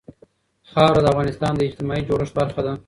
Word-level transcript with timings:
خاوره 0.71 1.01
د 1.01 1.05
افغانستان 1.13 1.51
د 1.55 1.61
اجتماعي 1.67 2.03
جوړښت 2.07 2.33
برخه 2.39 2.61
ده. 2.65 2.73